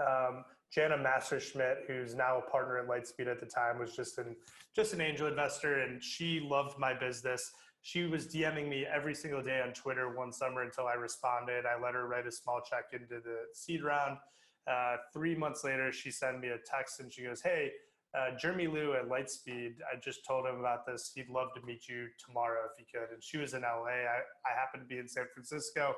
[0.00, 4.34] Um, Jana Messerschmidt, who's now a partner at Lightspeed at the time, was just an
[4.74, 7.52] just an angel investor, and she loved my business.
[7.82, 11.64] She was DMing me every single day on Twitter one summer until I responded.
[11.64, 14.18] I let her write a small check into the seed round.
[14.66, 17.70] Uh, three months later, she sent me a text and she goes, "Hey,
[18.18, 19.74] uh, Jeremy Liew at Lightspeed.
[19.92, 21.12] I just told him about this.
[21.14, 24.08] He'd love to meet you tomorrow if he could." And she was in LA.
[24.08, 25.94] I, I happened to be in San Francisco.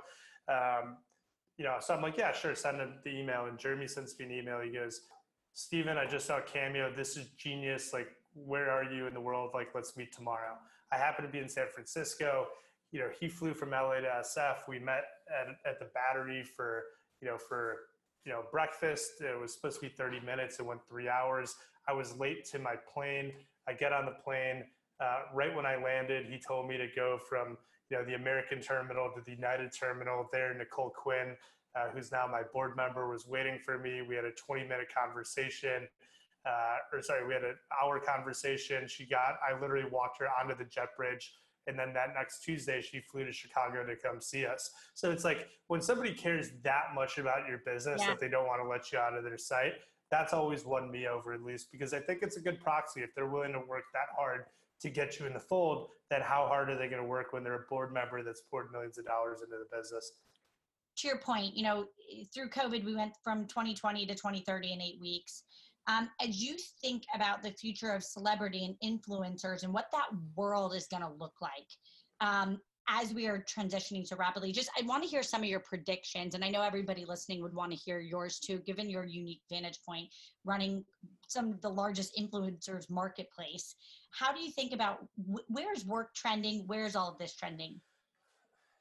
[0.48, 0.98] Um,
[1.58, 3.46] you know, so I'm like, yeah, sure, send him the email.
[3.46, 4.60] And Jeremy sends me an email.
[4.60, 5.02] He goes,
[5.54, 6.92] Steven, I just saw Cameo.
[6.94, 7.92] This is genius.
[7.92, 9.50] Like, where are you in the world?
[9.54, 10.54] Like, let's meet tomorrow.
[10.92, 12.46] I happen to be in San Francisco.
[12.92, 14.68] You know, he flew from LA to SF.
[14.68, 16.84] We met at, at the battery for,
[17.22, 17.76] you know, for,
[18.24, 19.12] you know, breakfast.
[19.20, 20.60] It was supposed to be 30 minutes.
[20.60, 21.56] It went three hours.
[21.88, 23.32] I was late to my plane.
[23.66, 24.64] I get on the plane.
[25.00, 27.56] Uh, right when I landed, he told me to go from
[27.90, 30.28] you know, the American terminal to the United terminal.
[30.32, 31.36] There, Nicole Quinn,
[31.76, 34.02] uh, who's now my board member, was waiting for me.
[34.02, 35.88] We had a 20 minute conversation.
[36.46, 38.86] uh, or sorry, we had an hour conversation.
[38.86, 41.34] She got, I literally walked her onto the jet bridge.
[41.68, 44.70] And then that next Tuesday, she flew to Chicago to come see us.
[44.94, 48.10] So it's like when somebody cares that much about your business yeah.
[48.10, 49.72] that they don't want to let you out of their sight,
[50.08, 53.00] that's always won me over at least because I think it's a good proxy.
[53.00, 54.44] If they're willing to work that hard
[54.80, 57.42] to get you in the fold, then how hard are they going to work when
[57.42, 60.12] they're a board member that's poured millions of dollars into the business?
[60.98, 61.86] To your point, you know,
[62.32, 65.42] through COVID, we went from 2020 to 2030 in eight weeks.
[65.88, 70.74] Um, as you think about the future of celebrity and influencers and what that world
[70.74, 71.66] is going to look like,
[72.20, 72.58] um,
[72.88, 76.34] as we are transitioning so rapidly just i want to hear some of your predictions
[76.34, 79.78] and i know everybody listening would want to hear yours too given your unique vantage
[79.86, 80.08] point
[80.44, 80.84] running
[81.26, 83.74] some of the largest influencers marketplace
[84.16, 85.06] how do you think about
[85.48, 87.80] where's work trending where's all of this trending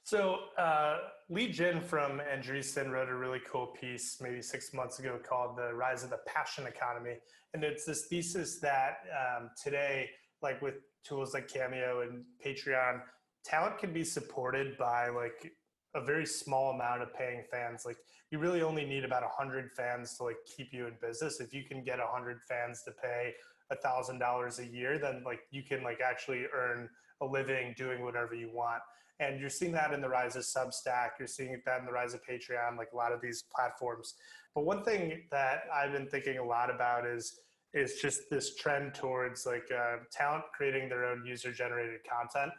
[0.03, 0.97] so uh,
[1.29, 5.73] Li Jin from Andreessen wrote a really cool piece maybe six months ago called "The
[5.73, 7.15] Rise of the Passion Economy,"
[7.55, 10.11] and it's this thesis that um, today,
[10.43, 13.01] like with tools like Cameo and Patreon,
[13.43, 15.51] talent can be supported by like
[15.95, 17.81] a very small amount of paying fans.
[17.83, 17.97] Like
[18.29, 21.39] you really only need about a hundred fans to like keep you in business.
[21.39, 23.33] If you can get a hundred fans to pay
[23.71, 26.89] a thousand dollars a year, then like you can like actually earn
[27.21, 28.81] a living doing whatever you want.
[29.19, 31.11] And you're seeing that in the rise of Substack.
[31.19, 34.15] You're seeing that in the rise of Patreon, like a lot of these platforms.
[34.53, 37.39] But one thing that I've been thinking a lot about is
[37.73, 42.51] is just this trend towards like uh, talent creating their own user generated content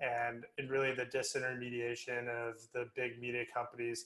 [0.00, 4.04] and, really the disintermediation of the big media companies.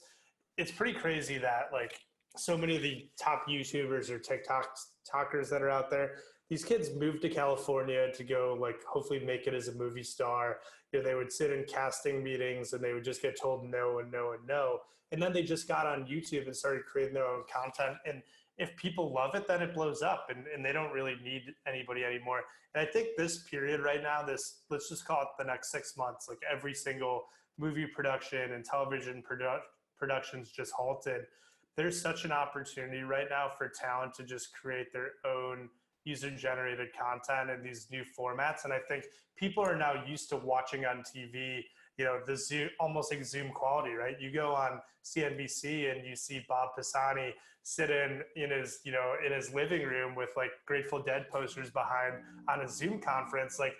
[0.57, 1.99] It's pretty crazy that like
[2.37, 4.69] so many of the top YouTubers or TikTok
[5.09, 6.17] talkers that are out there,
[6.49, 10.57] these kids moved to California to go like hopefully make it as a movie star.
[10.91, 13.99] You know, they would sit in casting meetings and they would just get told no
[13.99, 14.79] and no and no.
[15.11, 17.97] And then they just got on YouTube and started creating their own content.
[18.05, 18.23] And
[18.57, 22.03] if people love it, then it blows up and, and they don't really need anybody
[22.03, 22.41] anymore.
[22.73, 25.95] And I think this period right now, this, let's just call it the next six
[25.97, 27.25] months, like every single
[27.57, 29.61] movie production and television produ-
[29.97, 31.21] productions just halted.
[31.75, 35.69] There's such an opportunity right now for talent to just create their own
[36.03, 38.63] user generated content in these new formats.
[38.63, 41.63] And I think people are now used to watching on TV
[41.99, 44.15] you know the Zoom, almost like Zoom quality, right?
[44.19, 49.15] You go on CNBC and you see Bob Pisani sit in in his you know
[49.23, 52.15] in his living room with like Grateful Dead posters behind
[52.47, 53.75] on a Zoom conference, like.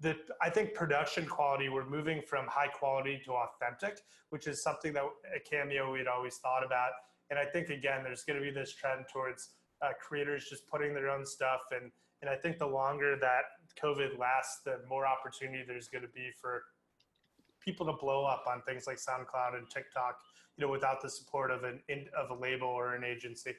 [0.00, 4.00] The, I think production quality, we're moving from high quality to authentic,
[4.30, 6.90] which is something that at Cameo we'd always thought about.
[7.30, 9.50] And I think again, there's going to be this trend towards
[9.84, 11.60] uh, creators just putting their own stuff.
[11.70, 11.90] And
[12.22, 13.42] and I think the longer that
[13.82, 16.62] COVID lasts, the more opportunity there's going to be for
[17.60, 20.18] people to blow up on things like SoundCloud and TikTok,
[20.56, 21.80] you know, without the support of an
[22.16, 23.54] of a label or an agency.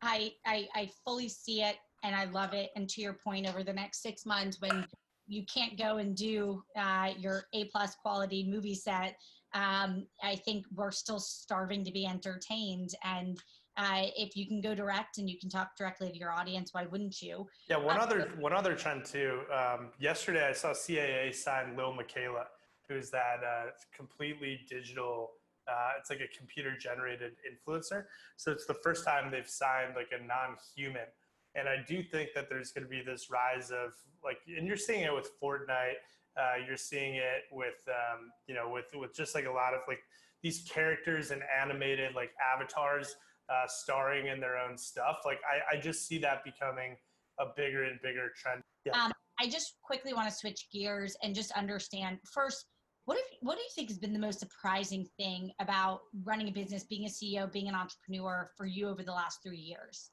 [0.00, 2.70] I, I I fully see it and I love it.
[2.76, 4.86] And to your point, over the next six months, when
[5.26, 9.16] you can't go and do uh, your A plus quality movie set,
[9.54, 13.38] um, I think we're still starving to be entertained and
[13.78, 16.84] uh, if you can go direct and you can talk directly to your audience, why
[16.86, 17.46] wouldn't you?
[17.70, 19.40] Yeah, one uh, other one other trend too.
[19.54, 22.46] Um, yesterday, I saw CAA sign Lil Miquela,
[22.88, 25.30] who's that uh, completely digital.
[25.68, 28.04] Uh, it's like a computer generated influencer.
[28.36, 31.06] So it's the first time they've signed like a non-human.
[31.54, 33.92] And I do think that there's going to be this rise of
[34.24, 36.00] like, and you're seeing it with Fortnite.
[36.36, 39.80] Uh, you're seeing it with, um, you know, with with just like a lot of
[39.86, 40.00] like
[40.42, 43.14] these characters and animated like avatars
[43.48, 45.18] uh, starring in their own stuff.
[45.24, 46.96] Like I, I just see that becoming
[47.40, 48.62] a bigger and bigger trend.
[48.84, 48.92] Yeah.
[48.92, 52.66] Um, I just quickly want to switch gears and just understand first.
[53.04, 56.50] What, if, what do you think has been the most surprising thing about running a
[56.50, 60.10] business, being a CEO, being an entrepreneur for you over the last three years?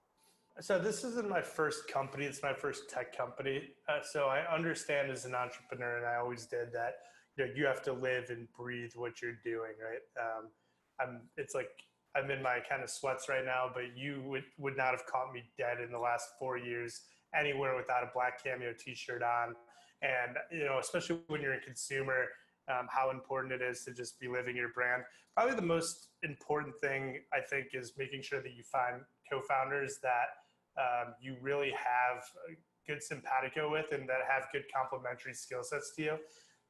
[0.61, 2.23] So this isn't my first company.
[2.23, 3.71] It's my first tech company.
[3.89, 6.93] Uh, so I understand as an entrepreneur, and I always did that.
[7.37, 10.23] You know, you have to live and breathe what you're doing, right?
[10.23, 10.47] Um,
[11.01, 11.21] I'm.
[11.35, 11.71] It's like
[12.15, 15.33] I'm in my kind of sweats right now, but you would, would not have caught
[15.33, 17.01] me dead in the last four years
[17.37, 19.55] anywhere without a black cameo t-shirt on.
[20.01, 22.25] And, you know, especially when you're a consumer,
[22.69, 25.03] um, how important it is to just be living your brand.
[25.35, 30.27] Probably the most important thing I think is making sure that you find co-founders that
[30.79, 32.23] um, you really have
[32.87, 36.17] good simpatico with and that have good complementary skill sets to you.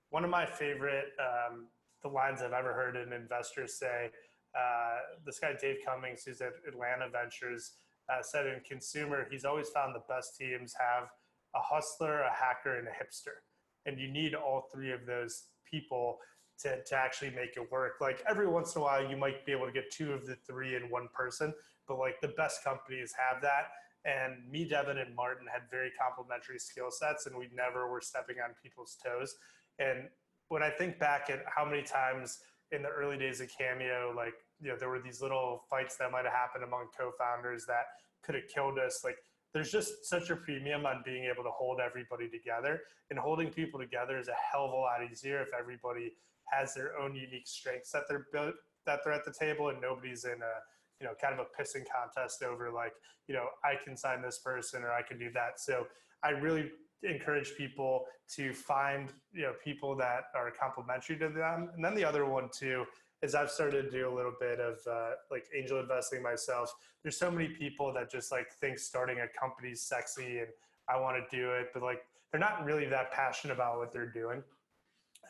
[0.09, 1.67] One of my favorite, um,
[2.01, 4.11] the lines I've ever heard an investor say
[4.57, 7.73] uh, this guy Dave Cummings, who's at Atlanta Ventures,
[8.09, 11.09] uh, said in consumer, he's always found the best teams have
[11.55, 13.41] a hustler, a hacker, and a hipster,
[13.85, 16.17] and you need all three of those people
[16.59, 17.93] to, to actually make it work.
[17.99, 20.35] Like every once in a while, you might be able to get two of the
[20.47, 21.53] three in one person,
[21.87, 23.69] but like the best companies have that.
[24.05, 28.37] and me, Devon, and Martin had very complementary skill sets, and we never were stepping
[28.43, 29.35] on people's toes.
[29.79, 30.09] And
[30.47, 32.39] when I think back at how many times
[32.71, 36.11] in the early days of Cameo, like you know, there were these little fights that
[36.11, 37.85] might have happened among co-founders that
[38.23, 39.01] could have killed us.
[39.03, 39.17] Like
[39.53, 43.79] there's just such a premium on being able to hold everybody together, and holding people
[43.79, 46.13] together is a hell of a lot easier if everybody
[46.51, 48.53] has their own unique strengths that they're built
[48.85, 50.55] that they're at the table, and nobody's in a
[50.99, 52.93] you know kind of a pissing contest over like
[53.27, 55.59] you know I can sign this person or I can do that.
[55.59, 55.87] So
[56.23, 56.71] I really
[57.03, 62.03] encourage people to find you know people that are complementary to them and then the
[62.03, 62.85] other one too
[63.25, 67.17] is i've started to do a little bit of uh, like angel investing myself there's
[67.17, 70.47] so many people that just like think starting a company is sexy and
[70.89, 71.99] i want to do it but like
[72.31, 74.41] they're not really that passionate about what they're doing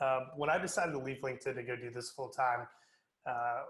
[0.01, 2.67] um, when i decided to leave linkedin to go do this full time
[3.27, 3.61] uh,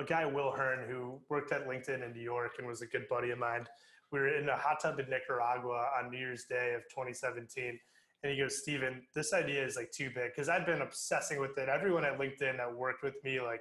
[0.00, 3.06] a guy will hearn who worked at linkedin in new york and was a good
[3.08, 3.66] buddy of mine
[4.14, 7.78] we were in a hot tub in Nicaragua on New Year's Day of 2017.
[8.24, 11.58] And he goes, Steven, this idea is like too big because I've been obsessing with
[11.58, 11.68] it.
[11.68, 13.60] Everyone at LinkedIn that worked with me, like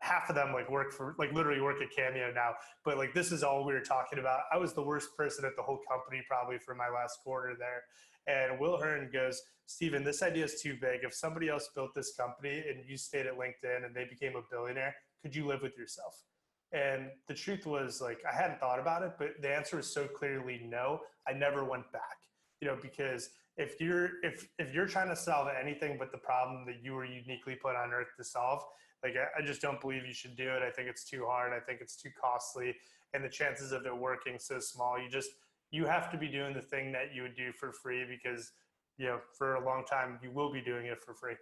[0.00, 2.54] half of them like work for like literally work at Cameo now.
[2.84, 4.40] But like this is all we were talking about.
[4.52, 7.84] I was the worst person at the whole company probably for my last quarter there.
[8.26, 11.04] And Will Hearn goes, Steven, this idea is too big.
[11.04, 14.42] If somebody else built this company and you stayed at LinkedIn and they became a
[14.50, 16.24] billionaire, could you live with yourself?
[16.72, 20.08] And the truth was like I hadn't thought about it, but the answer was so
[20.08, 20.98] clearly no.
[21.28, 22.18] I never went back.
[22.60, 26.64] You know, because if you're if if you're trying to solve anything but the problem
[26.66, 28.62] that you were uniquely put on earth to solve,
[29.04, 30.62] like I, I just don't believe you should do it.
[30.62, 31.52] I think it's too hard.
[31.52, 32.74] I think it's too costly,
[33.12, 34.98] and the chances of it working so small.
[34.98, 35.30] You just
[35.70, 38.50] you have to be doing the thing that you would do for free because
[38.96, 41.34] you know for a long time you will be doing it for free.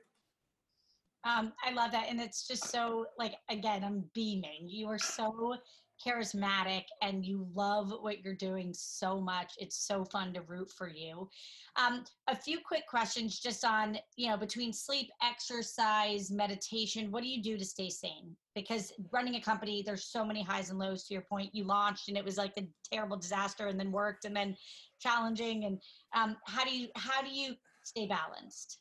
[1.24, 2.06] Um, I love that.
[2.08, 4.68] And it's just so, like, again, I'm beaming.
[4.68, 5.56] You are so
[6.04, 9.54] charismatic and you love what you're doing so much.
[9.58, 11.28] It's so fun to root for you.
[11.76, 17.28] Um, a few quick questions just on, you know, between sleep, exercise, meditation, what do
[17.28, 18.36] you do to stay sane?
[18.54, 21.54] Because running a company, there's so many highs and lows to your point.
[21.54, 24.56] You launched and it was like a terrible disaster and then worked and then
[25.00, 25.64] challenging.
[25.64, 25.80] And
[26.16, 28.78] um, how do you, how do you stay balanced?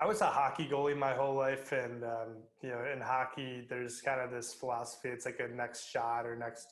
[0.00, 4.00] I was a hockey goalie my whole life, and um, you know, in hockey, there's
[4.00, 5.08] kind of this philosophy.
[5.08, 6.68] It's like a next shot or next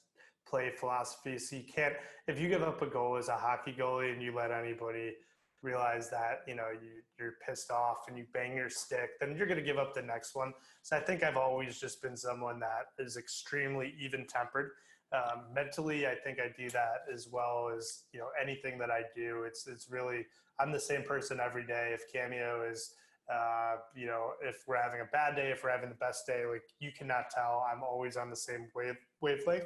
[0.49, 1.37] play philosophy.
[1.39, 1.95] So you can't,
[2.29, 5.15] if you give up a goal as a hockey goalie and you let anybody
[5.63, 9.49] realize that you know you, you're pissed off and you bang your stick, then you're
[9.49, 10.53] going to give up the next one.
[10.83, 14.71] So I think I've always just been someone that is extremely even tempered.
[15.13, 19.03] Um, mentally, I think I do that as well as you know anything that I
[19.17, 19.43] do.
[19.49, 20.27] It's it's really
[20.61, 21.91] I'm the same person every day.
[21.93, 22.95] If Cameo is
[23.33, 26.45] uh, you know, if we're having a bad day, if we're having the best day,
[26.47, 27.67] like you cannot tell.
[27.71, 29.65] I'm always on the same wave wavelength.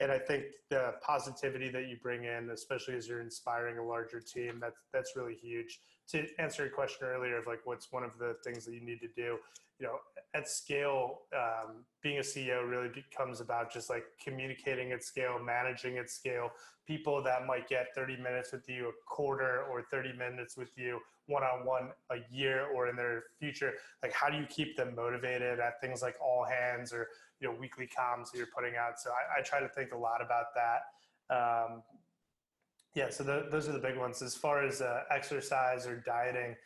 [0.00, 4.20] And I think the positivity that you bring in, especially as you're inspiring a larger
[4.20, 5.80] team, that's that's really huge.
[6.08, 9.00] To answer your question earlier of like what's one of the things that you need
[9.00, 9.38] to do,
[9.78, 9.98] you know,
[10.34, 15.96] at scale, um, being a CEO really becomes about just like communicating at scale, managing
[15.98, 16.50] at scale.
[16.86, 21.00] People that might get 30 minutes with you a quarter or 30 minutes with you
[21.26, 25.80] one-on-one a year or in their future like how do you keep them motivated at
[25.80, 27.08] things like all hands or
[27.44, 28.98] you know weekly comms that you're putting out.
[28.98, 31.34] So i, I try to think a lot about that.
[31.34, 31.82] Um,
[32.94, 34.22] yeah so the, those are the big ones.
[34.22, 36.56] As far as uh, exercise or dieting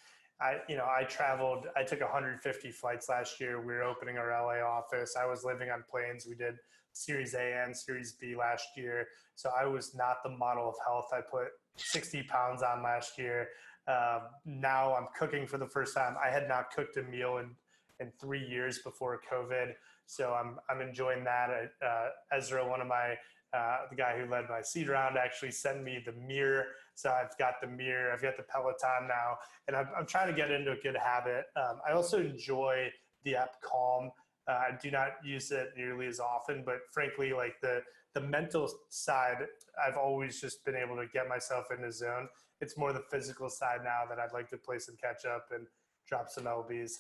[0.40, 3.58] i you know i traveled i took 150 flights last year.
[3.60, 5.16] We were opening our la office.
[5.20, 6.26] I was living on planes.
[6.28, 6.54] We did
[6.92, 9.08] series a and series b last year.
[9.34, 11.08] So i was not the model of health.
[11.12, 13.48] I put 60 pounds on last year.
[13.88, 16.14] Um, now I'm cooking for the first time.
[16.24, 17.56] I had not cooked a meal in,
[18.00, 19.72] in three years before COVID,
[20.06, 21.48] so I'm I'm enjoying that.
[21.84, 23.14] Uh, Ezra, one of my
[23.54, 26.66] uh, the guy who led my seed round, actually sent me the mirror.
[26.94, 30.34] So I've got the mirror, I've got the Peloton now, and I'm, I'm trying to
[30.34, 31.44] get into a good habit.
[31.56, 32.90] Um, I also enjoy
[33.24, 34.10] the app Calm.
[34.48, 37.82] Uh, I do not use it nearly as often, but frankly, like the
[38.14, 39.46] the mental side,
[39.86, 42.28] I've always just been able to get myself in the zone
[42.60, 45.66] it's more the physical side now that I'd like to play some catch up and
[46.06, 46.92] drop some lbs.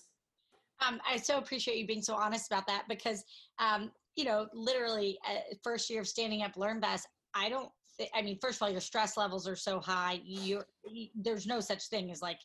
[0.86, 3.24] Um, I so appreciate you being so honest about that because,
[3.58, 7.02] um, you know, literally uh, first year of standing up LearnVest,
[7.34, 7.70] I don't.
[7.98, 10.20] Th- I mean, first of all, your stress levels are so high.
[10.24, 10.66] You're.
[11.14, 12.38] there's no such thing as like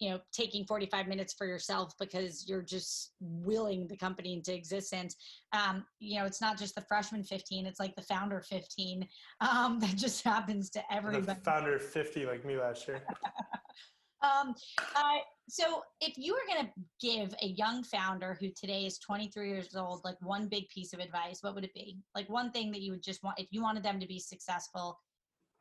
[0.00, 5.16] you know taking 45 minutes for yourself because you're just willing the company into existence
[5.52, 9.06] um, you know it's not just the freshman 15 it's like the founder 15
[9.40, 13.02] um, that just happens to everybody the founder 50 like me last year
[14.24, 14.54] um,
[14.96, 15.18] uh,
[15.48, 19.76] so if you were going to give a young founder who today is 23 years
[19.76, 22.80] old like one big piece of advice what would it be like one thing that
[22.80, 24.98] you would just want if you wanted them to be successful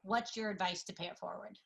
[0.03, 1.57] What's your advice to pay it forward?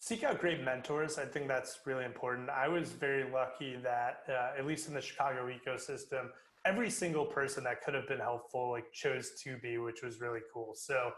[0.00, 1.16] Seek out great mentors.
[1.16, 2.50] I think that's really important.
[2.50, 6.30] I was very lucky that, uh, at least in the Chicago ecosystem,
[6.66, 10.40] every single person that could have been helpful like chose to be, which was really
[10.52, 10.74] cool.
[10.74, 11.12] So,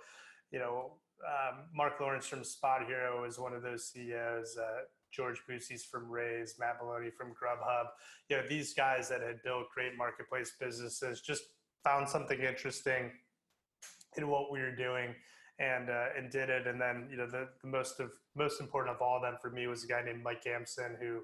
[0.51, 0.97] you know,
[1.27, 4.57] um, Mark Lawrence from SpotHero is one of those CEOs.
[4.57, 7.87] Uh, George Bousis from Raise, Matt Maloney from Grubhub.
[8.29, 11.43] You know, these guys that had built great marketplace businesses just
[11.85, 13.11] found something interesting
[14.17, 15.15] in what we were doing
[15.59, 16.67] and uh, and did it.
[16.67, 19.51] And then you know the, the most of most important of all of them for
[19.51, 21.21] me was a guy named Mike Gamson who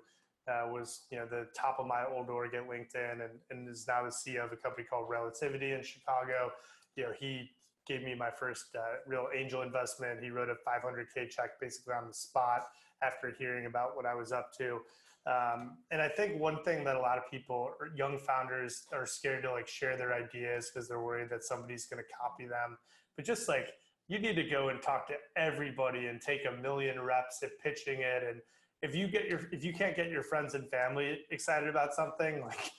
[0.51, 3.87] uh, was you know the top of my old org at LinkedIn and, and is
[3.87, 6.53] now the CEO of a company called Relativity in Chicago.
[6.97, 7.51] You know he
[7.89, 10.23] gave me my first uh, real angel investment.
[10.23, 12.67] He wrote a 500k check basically on the spot
[13.03, 14.81] after hearing about what I was up to.
[15.27, 19.43] Um, and I think one thing that a lot of people, young founders, are scared
[19.43, 22.79] to like share their ideas because they're worried that somebody's going to copy them.
[23.17, 23.69] But just like
[24.09, 28.01] you need to go and talk to everybody and take a million reps at pitching
[28.01, 28.41] it and
[28.83, 32.41] if you get your if you can't get your friends and family excited about something
[32.47, 32.71] like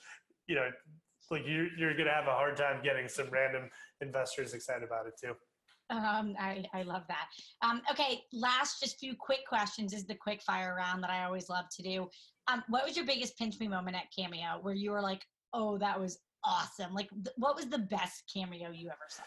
[0.48, 0.70] you know
[1.32, 3.70] like you're you're gonna have a hard time getting some random
[4.02, 5.34] investors excited about it too
[5.90, 7.30] um, I, I love that.
[7.62, 11.50] Um, okay, last just few quick questions is the quick fire round that I always
[11.50, 12.08] love to do.
[12.48, 15.24] Um, what was your biggest pinch me moment at Cameo where you were like,
[15.54, 16.94] oh, that was awesome?
[16.94, 19.24] Like, th- what was the best Cameo you ever saw?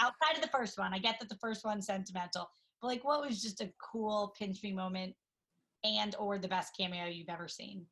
[0.00, 2.48] outside of the first one, I get that the first one's sentimental,
[2.80, 5.14] but like, what was just a cool pinch me moment
[5.84, 7.86] and or the best cameo you've ever seen?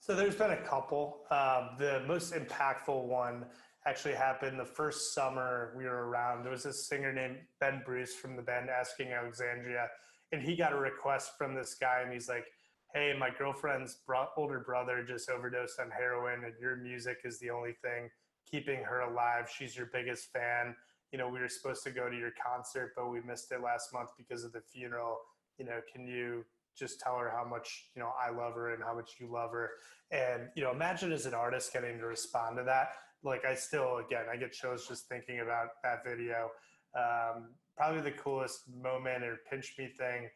[0.00, 1.22] So there's been a couple.
[1.30, 3.46] Um, the most impactful one
[3.86, 6.42] actually happened the first summer we were around.
[6.42, 9.88] There was this singer named Ben Bruce from the band Asking Alexandria,
[10.32, 12.46] and he got a request from this guy, and he's like,
[12.92, 17.50] "Hey, my girlfriend's bro- older brother just overdosed on heroin, and your music is the
[17.50, 18.10] only thing."
[18.50, 19.50] keeping her alive.
[19.54, 20.74] She's your biggest fan.
[21.12, 23.92] You know, we were supposed to go to your concert, but we missed it last
[23.92, 25.18] month because of the funeral.
[25.58, 26.44] You know, can you
[26.78, 29.50] just tell her how much, you know, I love her and how much you love
[29.52, 29.70] her?
[30.10, 32.88] And, you know, imagine as an artist getting to respond to that.
[33.22, 36.50] Like, I still, again, I get chills just thinking about that video.
[36.96, 40.28] Um, probably the coolest moment or pinch me thing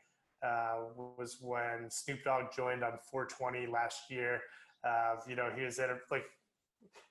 [0.44, 4.40] uh, was when Snoop Dogg joined on 420 last year.
[4.86, 6.24] Uh, you know, he was at a, like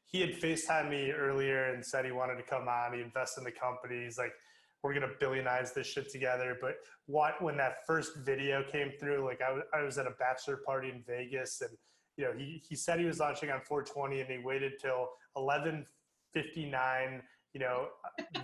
[0.05, 2.93] he had FaceTime me earlier and said he wanted to come on.
[2.93, 4.03] He invest in the company.
[4.03, 4.33] He's like,
[4.81, 6.57] we're gonna billionize this shit together.
[6.59, 10.13] But what when that first video came through, like I was, I was at a
[10.19, 11.71] bachelor party in Vegas, and
[12.17, 15.09] you know he he said he was launching on 420, and he waited till
[15.39, 17.21] 11:59,
[17.53, 17.87] you know,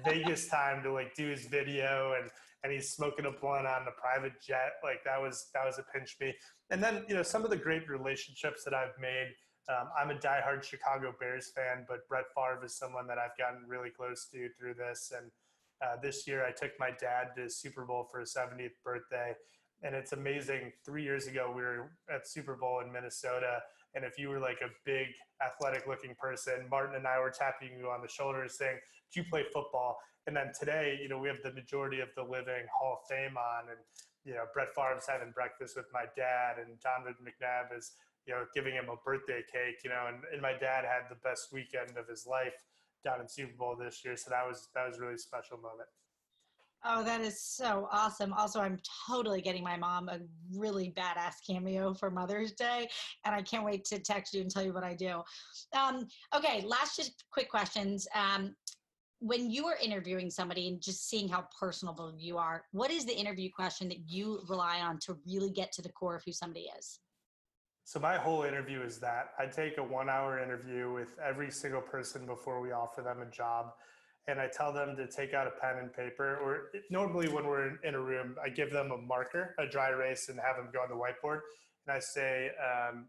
[0.05, 2.29] Vegas time to like do his video, and
[2.63, 4.73] and he's smoking a blunt on the private jet.
[4.83, 6.33] Like that was that was a pinch me.
[6.71, 9.35] And then you know some of the great relationships that I've made
[9.67, 13.67] um, I'm a diehard Chicago Bears fan, but Brett Favre is someone that I've gotten
[13.67, 15.11] really close to through this.
[15.15, 15.31] And
[15.81, 19.33] uh, this year, I took my dad to Super Bowl for his 70th birthday,
[19.81, 20.71] and it's amazing.
[20.85, 23.61] Three years ago, we were at Super Bowl in Minnesota,
[23.95, 25.07] and if you were like a big
[25.45, 28.77] athletic-looking person, Martin and I were tapping you on the shoulder, saying,
[29.13, 32.23] "Do you play football?" And then today, you know, we have the majority of the
[32.23, 33.79] living Hall of Fame on, and
[34.23, 37.93] you know, Brett Favre's having breakfast with my dad, and Donovan McNabb is
[38.25, 41.21] you know, giving him a birthday cake, you know, and, and my dad had the
[41.23, 42.57] best weekend of his life
[43.03, 44.17] down in Super Bowl this year.
[44.17, 45.87] So that was, that was really special moment.
[46.87, 48.31] Oh, that is so awesome.
[48.33, 48.77] Also, I'm
[49.07, 50.19] totally getting my mom a
[50.55, 52.87] really badass cameo for Mother's Day,
[53.25, 55.23] and I can't wait to text you and tell you what I do.
[55.73, 58.07] Um, okay, last just quick questions.
[58.13, 58.55] Um,
[59.17, 63.17] when you are interviewing somebody and just seeing how personable you are, what is the
[63.17, 66.67] interview question that you rely on to really get to the core of who somebody
[66.77, 66.99] is?
[67.83, 71.81] So my whole interview is that I take a one hour interview with every single
[71.81, 73.73] person before we offer them a job.
[74.27, 77.77] And I tell them to take out a pen and paper, or normally when we're
[77.83, 80.79] in a room, I give them a marker, a dry erase, and have them go
[80.79, 81.41] on the whiteboard.
[81.85, 83.05] And I say, um,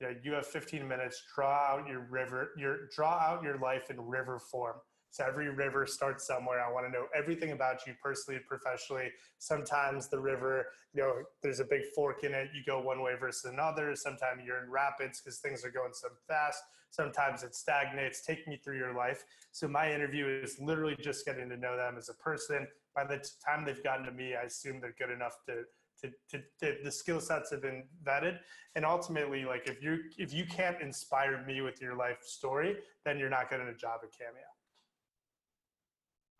[0.00, 1.22] you, know, you have 15 minutes.
[1.34, 4.76] Draw out your river, your draw out your life in river form.
[5.14, 6.60] So every river starts somewhere.
[6.60, 9.12] I want to know everything about you personally, and professionally.
[9.38, 12.48] Sometimes the river, you know, there's a big fork in it.
[12.52, 13.94] You go one way versus another.
[13.94, 16.64] Sometimes you're in rapids because things are going so fast.
[16.90, 18.22] Sometimes it stagnates.
[18.22, 19.22] Take me through your life.
[19.52, 22.66] So my interview is literally just getting to know them as a person.
[22.96, 25.62] By the time they've gotten to me, I assume they're good enough to
[26.02, 28.38] to, to, to, the skill sets have been vetted
[28.74, 33.16] and ultimately like if you if you can't inspire me with your life story then
[33.16, 34.53] you're not getting a job at cameo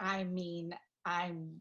[0.01, 0.75] I mean,
[1.07, 1.61] I'm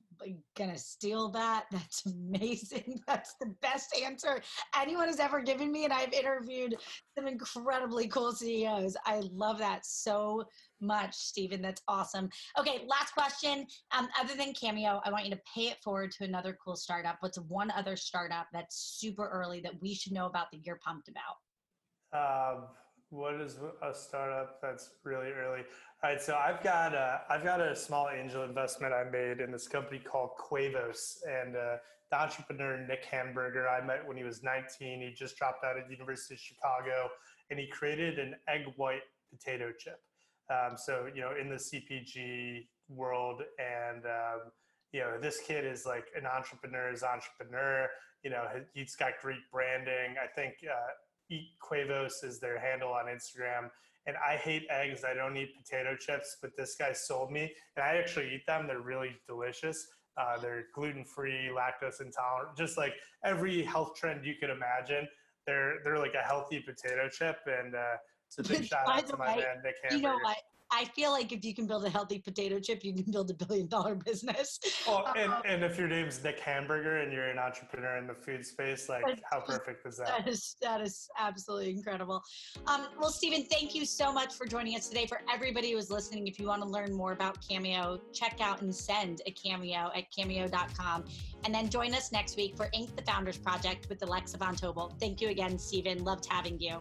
[0.57, 1.65] gonna steal that.
[1.71, 3.01] That's amazing.
[3.07, 4.41] That's the best answer
[4.79, 5.83] anyone has ever given me.
[5.83, 6.75] And I've interviewed
[7.17, 8.95] some incredibly cool CEOs.
[9.05, 10.45] I love that so
[10.79, 11.61] much, Steven.
[11.61, 12.29] That's awesome.
[12.57, 13.65] Okay, last question.
[13.97, 17.17] Um, other than Cameo, I want you to pay it forward to another cool startup.
[17.19, 21.09] What's one other startup that's super early that we should know about that you're pumped
[21.09, 22.55] about?
[22.55, 22.67] Um,
[23.13, 25.61] what is a startup that's really early?
[26.03, 29.51] All right, so I've got a, I've got a small angel investment I made in
[29.51, 31.77] this company called Quevos, and uh,
[32.11, 35.01] the entrepreneur Nick Hamburger I met when he was 19.
[35.01, 37.09] He just dropped out of the University of Chicago,
[37.49, 40.01] and he created an egg white potato chip.
[40.49, 44.51] Um, so you know, in the CPG world, and um,
[44.91, 47.89] you know, this kid is like an entrepreneur's entrepreneur.
[48.23, 50.15] You know, he's got great branding.
[50.21, 50.91] I think uh,
[51.29, 53.69] Eat Quevos is their handle on Instagram.
[54.05, 55.03] And I hate eggs.
[55.09, 58.67] I don't eat potato chips, but this guy sold me, and I actually eat them.
[58.67, 59.87] They're really delicious.
[60.17, 62.93] Uh, they're gluten free, lactose intolerant, just like
[63.23, 65.07] every health trend you could imagine.
[65.47, 67.95] They're they're like a healthy potato chip, and uh,
[68.27, 69.95] it's a big shout out to my man Nick Hamburger.
[69.95, 70.37] You know what?
[70.73, 73.33] I feel like if you can build a healthy potato chip, you can build a
[73.33, 74.59] billion dollar business.
[74.87, 78.15] Well, and, um, and if your name's Nick Hamburger and you're an entrepreneur in the
[78.15, 80.07] food space, like how perfect is that?
[80.07, 82.23] That is that is absolutely incredible.
[82.65, 85.05] Um, well, Steven, thank you so much for joining us today.
[85.05, 88.61] For everybody who is listening, if you want to learn more about Cameo, check out
[88.61, 91.05] and send a cameo at cameo.com.
[91.45, 92.95] And then join us next week for Inc.
[92.95, 94.93] the Founders Project with Alexa Von Tobel.
[94.99, 96.03] Thank you again, Steven.
[96.03, 96.79] Loved having you.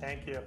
[0.00, 0.40] Thank you.